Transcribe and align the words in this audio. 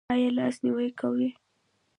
ایا 0.13 0.29
لاس 0.37 0.55
نیوی 0.63 0.87
کوئ؟ 0.99 1.27